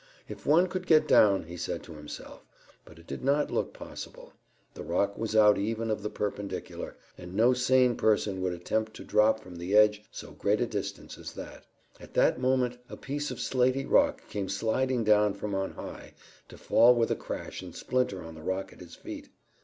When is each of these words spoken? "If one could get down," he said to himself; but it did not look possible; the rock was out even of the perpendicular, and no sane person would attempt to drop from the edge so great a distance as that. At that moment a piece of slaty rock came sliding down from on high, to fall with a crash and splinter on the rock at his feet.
"If 0.27 0.47
one 0.47 0.65
could 0.65 0.87
get 0.87 1.07
down," 1.07 1.43
he 1.43 1.55
said 1.55 1.83
to 1.83 1.93
himself; 1.93 2.43
but 2.85 2.97
it 2.97 3.05
did 3.05 3.23
not 3.23 3.51
look 3.51 3.71
possible; 3.71 4.33
the 4.73 4.81
rock 4.81 5.15
was 5.15 5.35
out 5.35 5.59
even 5.59 5.91
of 5.91 6.01
the 6.01 6.09
perpendicular, 6.09 6.97
and 7.19 7.35
no 7.35 7.53
sane 7.53 7.95
person 7.95 8.41
would 8.41 8.51
attempt 8.53 8.95
to 8.95 9.03
drop 9.03 9.41
from 9.41 9.57
the 9.57 9.77
edge 9.77 10.01
so 10.09 10.31
great 10.31 10.59
a 10.59 10.65
distance 10.65 11.19
as 11.19 11.33
that. 11.33 11.67
At 11.99 12.15
that 12.15 12.39
moment 12.41 12.79
a 12.89 12.97
piece 12.97 13.29
of 13.29 13.39
slaty 13.39 13.85
rock 13.85 14.27
came 14.27 14.49
sliding 14.49 15.03
down 15.03 15.35
from 15.35 15.53
on 15.53 15.73
high, 15.73 16.15
to 16.49 16.57
fall 16.57 16.95
with 16.95 17.11
a 17.11 17.15
crash 17.15 17.61
and 17.61 17.75
splinter 17.75 18.23
on 18.23 18.33
the 18.33 18.41
rock 18.41 18.73
at 18.73 18.79
his 18.79 18.95
feet. 18.95 19.29